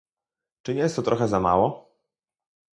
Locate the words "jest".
0.81-0.95